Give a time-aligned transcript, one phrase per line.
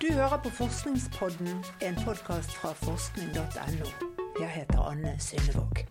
[0.00, 3.86] Du hører på Forskningspodden, en podkast fra forskning.no.
[4.40, 5.84] Jeg heter Anne Synnevåg.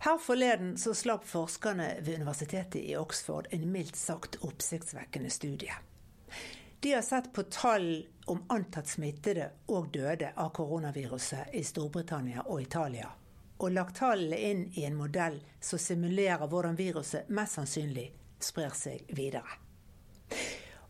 [0.00, 5.76] Her forleden så slapp forskerne ved universitetet i Oxford en mildt sagt oppsiktsvekkende studie.
[6.80, 12.62] De har sett på tall om antatt smittede og døde av koronaviruset i Storbritannia og
[12.62, 13.12] Italia,
[13.60, 18.06] og lagt tallene inn i en modell som simulerer hvordan viruset mest sannsynlig
[18.40, 19.58] sprer seg videre.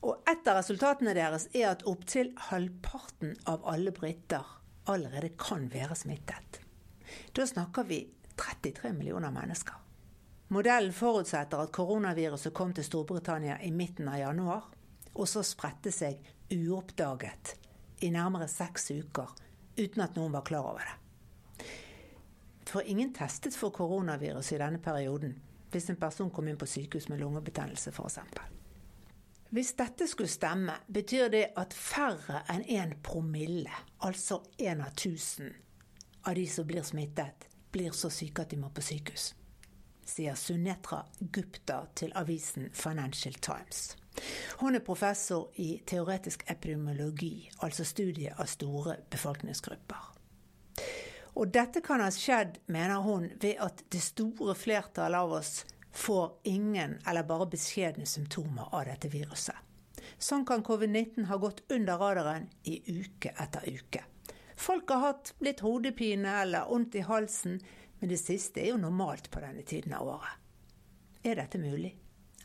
[0.07, 4.47] Og et av resultatene deres er at opptil halvparten av alle briter
[4.89, 6.61] allerede kan være smittet.
[7.37, 8.05] Da snakker vi
[8.39, 9.75] 33 millioner mennesker.
[10.51, 14.65] Modellen forutsetter at koronaviruset kom til Storbritannia i midten av januar,
[15.15, 16.19] og så spredte seg
[16.55, 17.55] uoppdaget
[18.07, 19.31] i nærmere seks uker
[19.79, 20.97] uten at noen var klar over det.
[22.71, 25.35] For ingen testet for koronavirus i denne perioden,
[25.71, 28.19] hvis en person kom inn på sykehus med lungebetennelse f.eks.
[29.51, 33.73] Hvis dette skulle stemme, betyr det at færre enn én promille,
[34.07, 35.51] altså én av tusen,
[36.23, 39.33] av de som blir smittet, blir så syke at de må på sykehus,
[40.07, 43.97] sier Sunetra Gupta til avisen Financial Times.
[44.63, 50.10] Hun er professor i teoretisk epidemiologi, altså studie av store befolkningsgrupper.
[51.41, 55.65] Og dette kan ha skjedd, mener hun, ved at det store flertallet av oss
[55.97, 59.57] får ingen eller bare beskjedne symptomer av dette viruset.
[60.21, 64.03] Sånn kan covid-19 ha gått under radaren i uke etter uke.
[64.61, 67.57] Folk har hatt litt hodepine eller vondt i halsen,
[68.01, 70.35] men det siste er jo normalt på denne tiden av året.
[71.25, 71.95] Er dette mulig?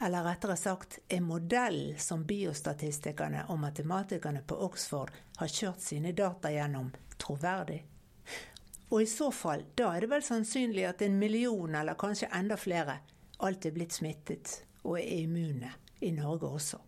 [0.03, 6.51] Eller rettere sagt, er modellen som biostatistikerne og matematikerne på Oxford har kjørt sine data
[6.51, 7.81] gjennom, troverdig?
[8.89, 12.57] Og i så fall, da er det vel sannsynlig at en million, eller kanskje enda
[12.57, 12.99] flere,
[13.41, 15.71] alt er blitt smittet og er immune
[16.05, 16.81] i Norge også.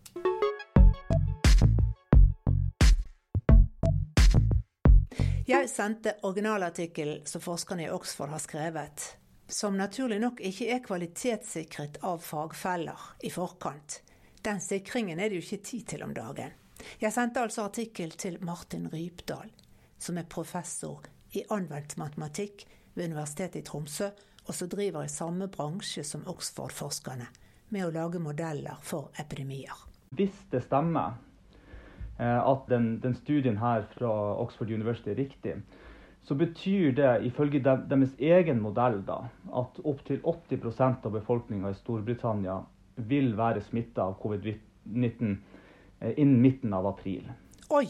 [5.47, 9.03] Jeg sendte originalartikkelen som forskerne i Oxford har skrevet,
[9.47, 14.01] som naturlig nok ikke er kvalitetssikret av fagfeller i forkant.
[14.43, 16.51] Den sikringen er det jo ikke tid til om dagen.
[17.01, 19.49] Jeg sendte altså artikkel til Martin Rypdal,
[19.97, 21.07] som er professor
[21.37, 22.65] i anvendt matematikk
[22.95, 24.09] ved Universitetet i Tromsø,
[24.47, 27.27] og som driver i samme bransje som Oxford-forskerne,
[27.69, 29.75] med å lage modeller for epidemier.
[30.15, 31.17] Hvis det stemmer
[32.17, 35.57] eh, at den, den, studien her fra Oxford University er riktig,
[36.23, 39.19] så betyr det ifølge deres egen modell da,
[39.51, 42.61] at opptil 80% av befolkninga i Storbritannia
[43.07, 45.35] vil være smitta av covid-19
[45.99, 47.27] eh, innen midten av april.
[47.69, 47.87] Oi!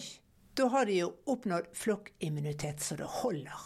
[0.57, 3.65] Da har de jo oppnådd flokkimmunitet så det holder.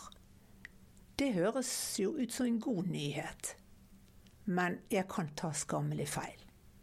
[1.15, 1.69] Det høres
[1.99, 3.55] jo ut som en god nyhet.
[4.43, 6.35] Men jeg kan ta skammelig feil.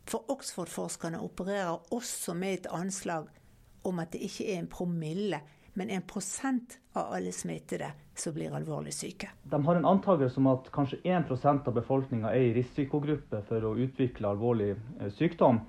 [0.09, 3.29] For Oxford-forskerne opererer også med et anslag
[3.85, 5.43] om at det ikke er en promille,
[5.77, 9.29] men en prosent av alle smittede som blir alvorlig syke.
[9.45, 13.77] De har en antakelse om at kanskje 1% av befolkninga er i risikogruppe for å
[13.77, 15.61] utvikle alvorlig eh, sykdom,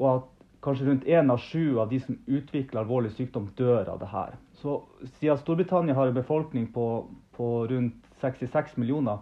[0.00, 3.98] og at kanskje rundt én av sju av de som utvikler alvorlig sykdom, dør av
[3.98, 4.36] det her.
[4.54, 4.82] Så
[5.18, 7.06] siden Storbritannia har en befolkning på,
[7.36, 9.18] på rundt 66 millioner,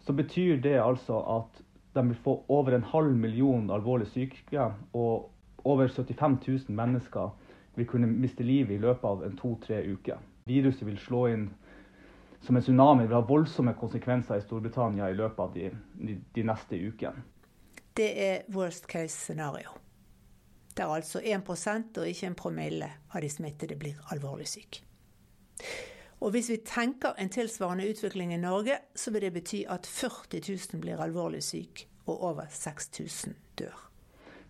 [0.00, 1.60] så betyr det altså at
[1.92, 5.30] de vil få over en halv million alvorlig syke, og
[5.64, 7.28] over 75 000 mennesker
[7.76, 10.16] vil kunne miste livet i løpet av en to-tre uker.
[10.48, 11.50] Viruset vil slå inn
[12.40, 15.68] som en tsunami, vil ha voldsomme konsekvenser i Storbritannia i løpet av de,
[16.00, 17.20] de, de neste ukene.
[17.96, 19.76] Det er worst case scenario
[20.80, 21.48] der altså 1
[21.98, 24.82] og ikke en promille av de smittede blir alvorlig syke.
[26.20, 30.40] Og hvis vi tenker en tilsvarende utvikling i Norge, så vil det bety at 40
[30.48, 33.86] 000 blir alvorlig syke, og over 6000 dør.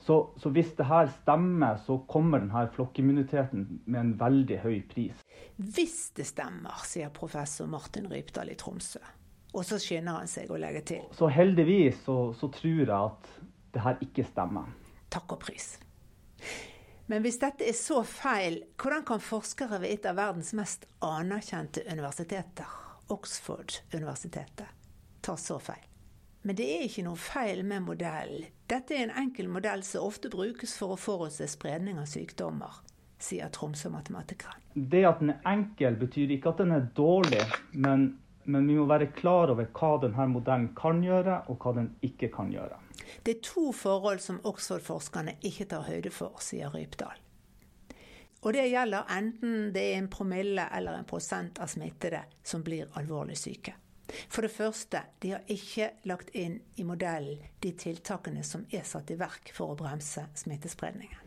[0.01, 5.19] Så, så, hvis det her stemmer, så kommer denne flokkimmuniteten med en veldig høy pris.
[5.57, 9.03] Hvis det stemmer, sier professor Martin Rypdal i Tromsø.
[9.53, 11.05] Og så skynder han seg å legge til.
[11.15, 13.31] Så heldigvis så, så tror jeg at
[13.75, 14.73] det her ikke stemmer.
[15.13, 15.75] Takk og pris.
[17.11, 21.83] Men hvis dette er så feil, hvordan kan forskere ved et av verdens mest anerkjente
[21.91, 22.77] universiteter,
[23.11, 24.69] Oxford-universitetet,
[25.21, 25.83] ta så feil?
[26.43, 28.47] Men det er ikke noe feil med modellen.
[28.71, 32.79] Dette er en enkel modell som ofte brukes for å forutse spredning av sykdommer,
[33.21, 34.63] sier Tromsø-matematikeren.
[34.75, 37.43] Det at den er enkel, betyr ikke at den er dårlig,
[37.75, 38.07] men,
[38.47, 42.31] men vi må være klar over hva denne modellen kan gjøre, og hva den ikke
[42.39, 42.79] kan gjøre.
[43.23, 47.19] Det er to forhold som Oxford-forskerne ikke tar høyde for, sier Rypdal.
[48.41, 52.89] Og det gjelder enten det er en promille eller en prosent av smittede som blir
[52.97, 53.75] alvorlig syke.
[54.33, 59.13] For det første, de har ikke lagt inn i modellen de tiltakene som er satt
[59.13, 61.19] i verk for å bremse smittespredningen.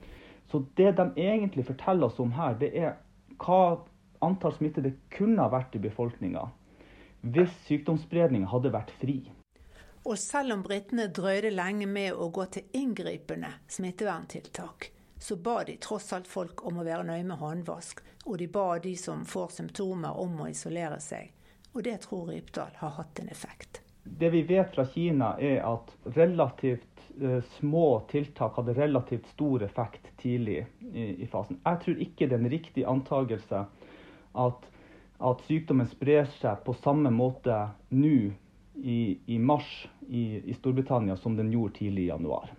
[0.52, 2.98] Så det de egentlig forteller oss om her, det er
[3.40, 3.86] hva
[4.24, 6.50] antall smittede kunne ha vært i befolkninga
[7.24, 9.22] hvis sykdomsspredningen hadde vært fri.
[10.04, 14.90] Og selv om britene drøyde lenge med å gå til inngripende smitteverntiltak,
[15.20, 18.66] så ba de tross alt folk om å være nøye med håndvask, og de ba
[18.84, 21.32] de som får symptomer om å isolere seg.
[21.72, 23.80] Og det tror Rypdal har hatt en effekt.
[24.04, 30.12] Det vi vet fra Kina er at relativt eh, små tiltak hadde relativt stor effekt
[30.20, 31.62] tidlig i, i, fasen.
[31.64, 33.64] Jeg tror ikke det er en riktig antakelse
[34.44, 34.70] at,
[35.32, 37.56] at sykdommen sprer seg på samme måte
[37.96, 38.34] nå
[38.76, 42.54] i, i mars i, i Storbritannia som den gjorde tidlig i januar.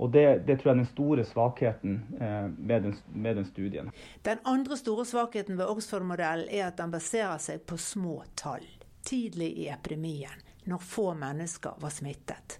[0.00, 3.90] Og det, det, tror jeg er den store svakheten eh, med, den, med, den, studien.
[4.22, 8.64] Den andre store svakheten ved Oxford-modellen er at den baserer seg på små tall.
[9.04, 12.56] Tidlig i epidemien, når få mennesker var smittet.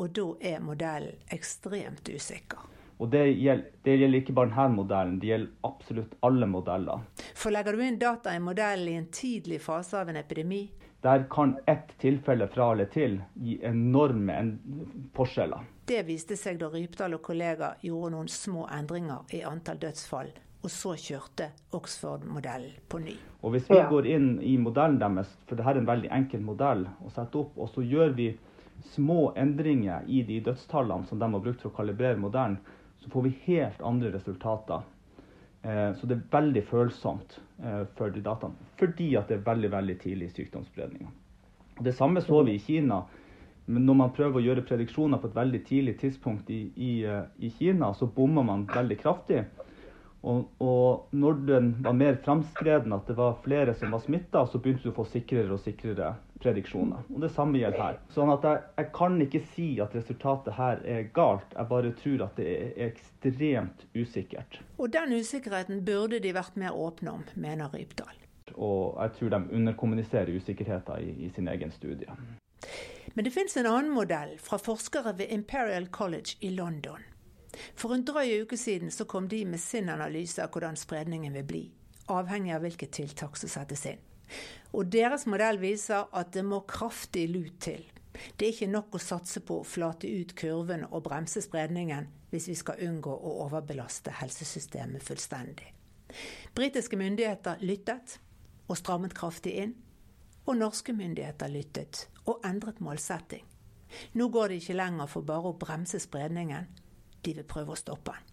[0.00, 2.64] Og da er modellen ekstremt usikker.
[3.00, 7.04] Og det gjelder, det gjelder, ikke bare denne modellen, det gjelder absolutt alle modeller.
[7.36, 10.66] For legger du inn data i modellen i en tidlig fase av en epidemi,
[11.00, 14.36] der kan ett tilfelle fra eller til gi enorme
[15.16, 15.64] forskjeller.
[15.88, 20.28] Det viste seg da Rypdal og kollega gjorde noen små endringer i antall dødsfall,
[20.60, 23.16] og så kjørte Oxford-modellen på ny.
[23.40, 26.84] Og Hvis vi går inn i modellen deres, for dette er en veldig enkel modell
[27.00, 28.28] å sette opp, og så gjør vi
[28.92, 32.60] små endringer i de dødstallene som de har brukt for å kalibrere modellen,
[33.00, 34.84] så får vi helt andre resultater
[35.96, 39.96] så det er veldig følsomt eh, for de dataene, fordi at det er veldig veldig
[40.00, 41.10] tidlig i sykdomsspredninga.
[41.80, 43.02] Det samme så vi i Kina.
[43.70, 47.26] Men når man prøver å gjøre prediksjoner på et veldig tidlig tidspunkt i, i, eh,
[47.38, 49.44] i Kina, så bommer man veldig kraftig.
[50.20, 54.58] Og, og, når den var mer framskreden, at det var flere som var smitta, så
[54.60, 57.04] begynte du å få sikrere og sikrere prediksjoner.
[57.14, 57.98] Og Det samme gjelder her.
[58.14, 62.26] Sånn at jeg, jeg, kan ikke si at resultatet her er galt, jeg bare tror
[62.26, 64.60] at det er ekstremt usikkert.
[64.78, 68.16] Og den usikkerheten burde de vært mer åpne om, mener Rypdal.
[68.56, 72.18] Og jeg tror de underkommuniserer usikkerheten i, i sin egen studie.
[73.14, 77.02] Men det finnes en annen modell fra forskere ved Imperial College i London.
[77.74, 81.46] For en drøy uke siden så kom de med sin analyse av hvordan spredningen vil
[81.46, 81.64] bli,
[82.06, 84.09] avhengig av hvilke tiltak som settes inn.
[84.76, 87.82] Og deres modell viser at det må kraftig lut til.
[88.36, 92.48] Det er ikke nok å satse på å flate ut kurven og bremse spredningen hvis
[92.50, 95.70] vi skal unngå å overbelaste helsesystemet fullstendig.
[96.54, 98.18] Britiske myndigheter lyttet
[98.70, 99.76] og strammet kraftig inn.
[100.48, 103.44] Og norske myndigheter lyttet og endret målsetting.
[104.14, 106.66] Nå går det ikke lenger for bare å bremse spredningen,
[107.22, 108.26] de vil prøve å stoppe den.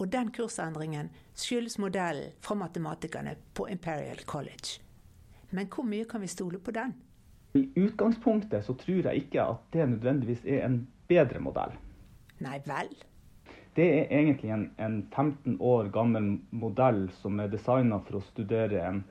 [0.00, 4.80] Og den kursendringen skyldes modellen fra matematikerne på Imperial College.
[5.52, 6.94] Men hvor mye kan vi stole på den?
[7.54, 10.78] I utgangspunktet så tror jeg ikke at det nødvendigvis er en
[11.08, 11.74] bedre modell.
[12.40, 12.92] Nei vel?
[13.76, 18.80] Det er egentlig en, en 15 år gammel modell som er designa for å studere
[18.88, 19.02] en,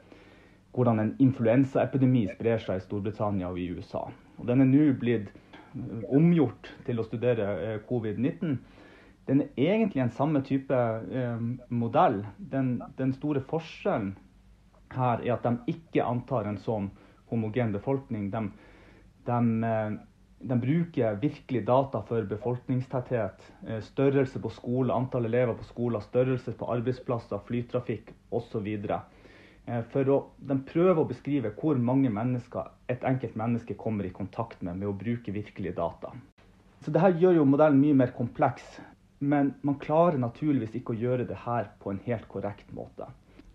[0.73, 4.07] hvordan en influensaepidemi sprer seg i Storbritannia og i USA.
[4.37, 5.29] Og den er nå blitt
[6.09, 8.57] omgjort til å studere eh, covid-19.
[9.29, 12.23] Den er egentlig en samme type eh, modell.
[12.37, 14.15] Den, den store forskjellen
[14.97, 16.91] her, er at de ikke antar en sånn
[17.31, 18.29] homogen befolkning.
[18.31, 18.45] De,
[19.27, 19.91] de, eh,
[20.41, 26.53] de bruker virkelig data for befolkningstetthet, eh, størrelse på skole, antall elever på skoler, størrelse
[26.57, 28.67] på arbeidsplasser, flytrafikk osv.
[29.65, 34.15] Eh, for å, de prøver å beskrive hvor mange mennesker et enkelt menneske kommer i
[34.15, 36.13] kontakt med med å bruke virkelige data.
[36.81, 38.65] Så Dette gjør jo modellen mye mer kompleks,
[39.19, 43.05] men man klarer naturligvis ikke å gjøre det her på en helt korrekt måte.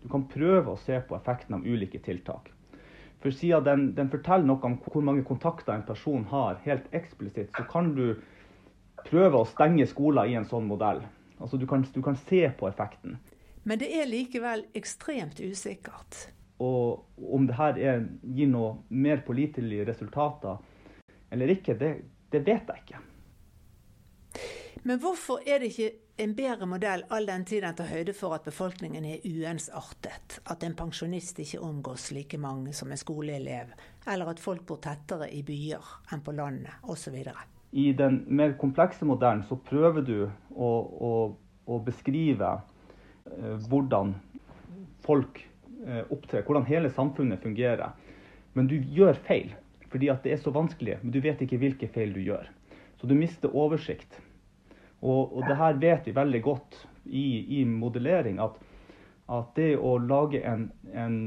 [0.07, 2.45] Du kan prøve å se på effekten av ulike tiltak.
[3.19, 7.49] For siden den, den, forteller noe om hvor mange kontakter en person har, helt eksplisitt,
[7.51, 8.13] så kan du
[9.01, 11.01] prøve å stenge skoler i en sånn modell.
[11.41, 13.17] Altså du kan, du kan se på effekten.
[13.67, 16.29] Men det er likevel ekstremt usikkert.
[16.63, 20.63] Og om det her er, gir noe mer pålitelige resultater
[21.35, 21.93] eller ikke, det,
[22.31, 23.03] det vet jeg ikke.
[24.87, 28.33] Men hvorfor er det ikke en bedre modell all den tid den tar høyde for
[28.33, 30.39] at befolkningen er uensartet?
[30.49, 33.75] At en pensjonist ikke omgås like mange som en skoleelev,
[34.09, 37.19] eller at folk bor tettere i byer enn på landet, osv.
[37.71, 40.71] I den mer komplekse modellen så prøver du å,
[41.11, 41.13] å,
[41.69, 44.15] å beskrive eh, hvordan
[45.05, 45.43] folk
[45.85, 47.93] eh, opptrer, hvordan hele samfunnet fungerer.
[48.57, 49.53] Men du gjør feil,
[49.91, 50.97] fordi det er så vanskelig.
[51.03, 52.49] Men du vet ikke hvilke feil du gjør.
[52.97, 54.17] Så du mister oversikt.
[55.01, 58.57] Og, og det her vet vi veldig godt i, i modellering, at,
[59.29, 61.17] at, det å lage en, en,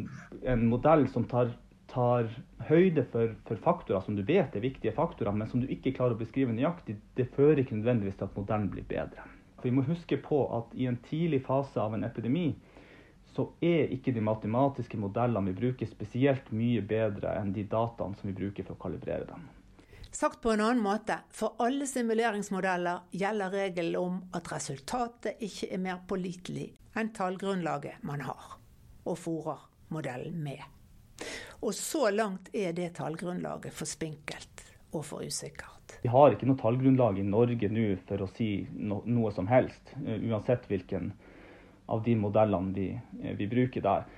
[0.43, 1.53] en modell som tar,
[1.93, 2.31] tar
[2.69, 6.17] høyde for, for, faktorer som du vet er viktige faktorer, men som du ikke klarer
[6.19, 9.29] å beskrive nøyaktig, det fører ikke nødvendigvis til at modellen blir bedre.
[9.61, 12.51] For vi må huske på at i en tidlig fase av en epidemi
[13.31, 18.31] så er ikke de matematiske modellene vi bruker spesielt mye bedre enn de dataene som
[18.31, 19.45] vi bruker for å kalibrere dem.
[20.13, 25.83] Sagt på en annen måte, for alle simuleringsmodeller gjelder regelen om at resultatet ikke er
[25.85, 26.67] mer pålitelig
[26.99, 28.57] enn tallgrunnlaget man har,
[29.07, 29.63] og fòrer
[29.95, 30.65] modellen med.
[31.63, 36.01] Og så langt er det tallgrunnlaget for spinkelt og for usikkert.
[36.03, 39.95] Vi har ikke noe tallgrunnlag i Norge nå for å si no noe som helst,
[40.01, 41.13] uh, uansett hvilken
[41.91, 44.09] av de modellene vi, uh, vi bruker der.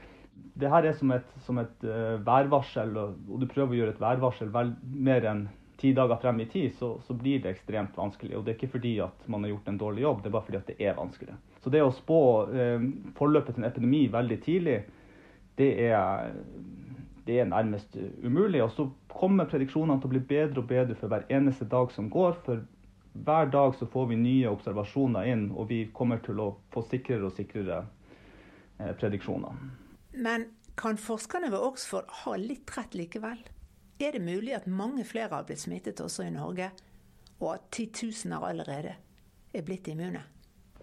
[0.57, 4.07] Det her er som et, som et uh, værvarsel, og, du prøver å gjøre et
[4.09, 5.51] værvarsel vel mer enn
[5.83, 8.37] ti dager frem i tid, så, så, blir det ekstremt vanskelig.
[8.39, 10.49] Og det er ikke fordi at man har gjort en dårlig jobb, det er bare
[10.49, 11.37] fordi at det er vanskelig.
[11.65, 12.21] Så det å spå
[13.19, 14.79] forløpet til en epidemi veldig tidlig,
[15.59, 16.31] det er
[17.25, 18.63] det er nærmest umulig.
[18.65, 22.11] Og så kommer prediksjonene til å bli bedre og bedre for hver eneste dag som
[22.11, 22.39] går.
[22.47, 22.65] For
[23.13, 27.29] hver dag så får vi nye observasjoner inn, og vi kommer til å få sikrere
[27.29, 27.83] og sikrere
[28.79, 29.59] eh, prediksjoner.
[30.13, 30.49] Men
[30.81, 33.43] kan forskerne ved Oxford ha litt rett likevel?
[34.03, 36.73] Er det mulig at mange flere har blitt smittet også i Norge,
[37.41, 38.97] og at titusener allerede
[39.55, 40.25] er blitt immune?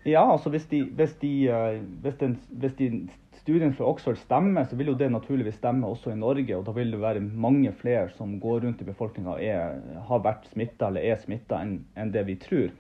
[0.05, 3.09] Ja, altså hvis, de, hvis, de, eh, hvis, den, hvis de
[3.41, 6.57] studien fra Oxford stemmer, så vil jo det naturligvis stemme også i Norge.
[6.57, 10.47] Og da vil det være mange flere som går rundt i befolkninga og har vært
[10.53, 12.71] smitta eller er smitta enn, en det vi tror.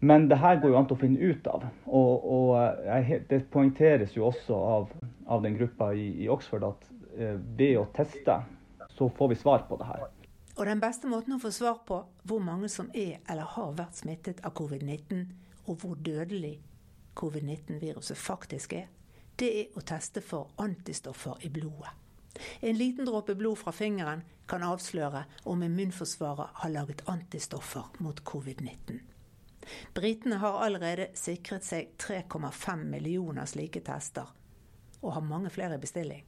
[0.00, 1.68] Men det her går jo an til å finne ut av.
[1.86, 2.48] Og, og
[2.86, 4.90] jeg, det poengteres jo også av,
[5.28, 8.42] av den gruppa i, i Oxford at eh, ved å teste,
[8.94, 10.06] så får vi svar på det her.
[10.54, 13.98] Og den beste måten å få svar på hvor mange som er eller har vært
[13.98, 15.24] smittet av covid-19,
[15.66, 16.60] og hvor dødelig
[17.18, 18.86] covid-19-viruset faktisk er,
[19.38, 21.90] det er å teste for antistoffer i blodet.
[22.60, 29.00] En liten dråpe blod fra fingeren kan avsløre om immunforsvaret har laget antistoffer mot covid-19.
[29.94, 34.28] Britene har allerede sikret seg 3,5 millioner slike tester,
[35.00, 36.24] og har mange flere i bestilling.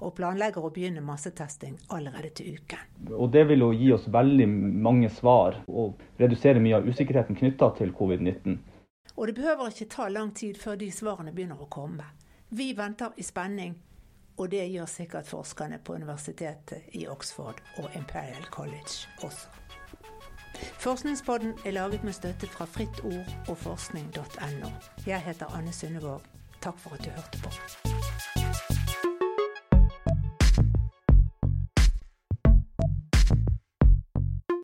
[0.00, 3.12] Og planlegger å begynne massetesting allerede til uken.
[3.12, 7.70] Og Det vil jo gi oss veldig mange svar og redusere mye av usikkerheten knytta
[7.78, 8.58] til covid-19.
[9.16, 12.04] Og det behøver ikke ta lang tid før de svarene begynner å komme.
[12.50, 13.74] Vi venter i spenning,
[14.36, 19.48] og det gjør sikkert forskerne på universitetet i Oxford og Imperial College også.
[20.80, 24.70] Forskningspodden er laget med støtte fra Fritt Ord og forskning.no.
[25.06, 26.20] Jeg heter Anne Sundevåg.
[26.62, 27.95] Takk for at du hørte på.